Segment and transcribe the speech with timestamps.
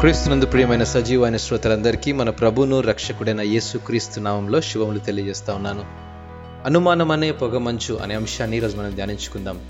[0.00, 5.84] క్రీస్తునందు ప్రియమైన సజీవైన శ్రోతలందరికీ మన ప్రభును రక్షకుడైన యేసు క్రీస్తు నామంలో శుభములు తెలియజేస్తా ఉన్నాను.
[6.66, 9.60] అనుమానం అనే పొగమంచు అనే అంశాన్ని ఈరోజు మనం ధ్యానించుకుందాం.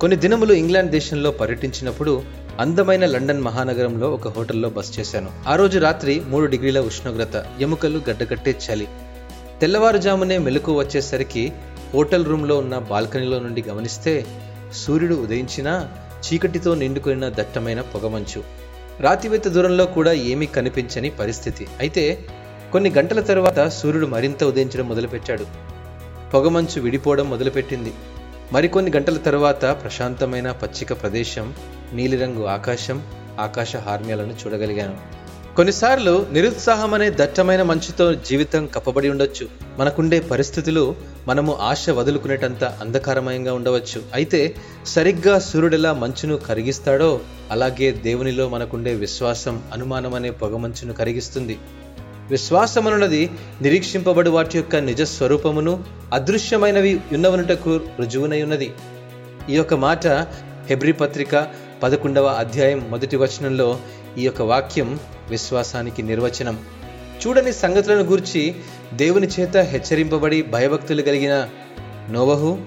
[0.00, 2.22] కొన్ని దినములు ఇంగ్లాండ్ దేశంలో పర్యటించినప్పుడు
[2.60, 5.30] అందమైన లండన్ మహానగరంలో ఒక హోటల్లో బస చేశాను.
[5.48, 8.88] ఆ రోజు రాత్రి మూడు డిగ్రీల ఉష్ణోగ్రత ఎముకలు గడ్డకట్టే చలి.
[9.60, 11.52] తెల్లవారుజామునే మెలకు వచ్చేసరికి
[11.94, 14.26] హోటల్ రూమ్లో ఉన్న బాల్కనీలో నుండి గమనిస్తే
[14.72, 15.88] సూర్యుడు ఉదయించినా
[16.24, 18.63] చీకటితో నిండుకున్న దట్టమైన పొగమంచు
[19.00, 21.66] రాతివేత దూరంలో కూడా ఏమీ కనిపించని పరిస్థితి.
[21.80, 22.24] అయితే
[22.72, 25.46] కొన్ని గంటల తర్వాత సూర్యుడు మరింత ఉదయించడం మొదలుపెట్టాడు.
[26.34, 27.92] పొగమంచు విడిపోవడం మొదలుపెట్టింది.
[28.52, 31.54] మరికొన్ని గంటల తర్వాత ప్రశాంతమైన పచ్చిక ప్రదేశం
[31.92, 33.02] నీలిరంగు ఆకాశం
[33.40, 35.23] ఆకాశ హార్మ్యాలను చూడగలిగాను.
[35.56, 39.48] కొన్నిసార్లు నిరుత్సాహం అనే దట్టమైన మంచుతో జీవితం కప్పబడి ఉండొచ్చు.
[39.78, 40.96] మనకుండే పరిస్థితులు
[41.28, 44.02] మనము ఆశ వదులుకునేటంత అంధకారమయంగా ఉండవచ్చు.
[44.14, 44.54] అయితే
[44.86, 51.58] సరిగ్గా సూర్యుడెలా మంచును కరిగిస్తాడో అలాగే దేవునిలో మనకుండే విశ్వాసం అనుమానం అనే పొగమంచును కరిగిస్తుంది.
[52.30, 53.30] విశ్వాసమనున్నది
[53.62, 58.72] నిరీక్షింపబడి వాటి యొక్క నిజ స్వరూపమును అదృశ్యమైనవి ఉన్నవనుటకు రుజువునై ఉన్నది.
[59.50, 60.06] ఈ యొక్క మాట
[60.66, 61.46] హెబ్రి పత్రిక
[61.82, 63.78] పదకొండవ అధ్యాయం మొదటి వచనంలో
[64.18, 64.98] ఈ యొక్క వాక్యం
[65.30, 66.58] విశ్వాసానికి నిర్వచనం.
[67.22, 68.54] చూడని సంగతులను గూర్చి
[68.94, 71.48] దేవుని చేత హెచ్చరింపబడి భయభక్తులు కలిగిన
[72.10, 72.58] నోవహు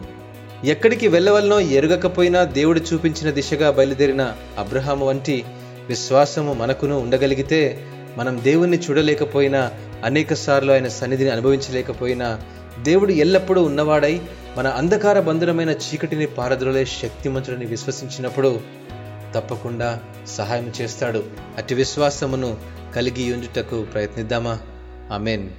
[0.65, 5.45] ఎక్కడికి వెళ్ళవలనో ఎరుగకపోయినా దేవుడు చూపించిన దిశగా బయలుదేరిన అబ్రహాము వంటి
[5.89, 7.83] విశ్వాసము మనకును ఉండగలిగితే
[8.17, 9.71] మనం దేవుణ్ణి చూడలేకపోయినా
[10.03, 12.39] అనేక సార్లు ఆయన సన్నిధిని అనుభవించలేకపోయినా
[12.83, 14.21] దేవుడు ఎల్లప్పుడూ ఉన్నవాడై
[14.57, 18.59] మన అంధకార బంధురమైన చీకటిని పారద్రోలే శక్తిమంతుడిని విశ్వసించినప్పుడు
[19.35, 21.23] తప్పకుండా సహాయం చేస్తాడు.
[21.57, 22.57] అటు విశ్వాసమును
[22.95, 24.59] కలిగి ఉండుటకు ప్రయత్నిద్దామా?
[25.11, 25.49] ఆమెన్.